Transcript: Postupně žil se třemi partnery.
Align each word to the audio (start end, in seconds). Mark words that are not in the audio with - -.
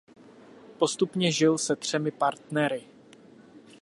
Postupně 0.77 1.31
žil 1.31 1.57
se 1.57 1.75
třemi 1.75 2.11
partnery. 2.11 2.83